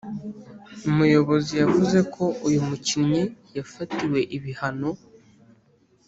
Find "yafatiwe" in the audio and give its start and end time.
3.57-4.19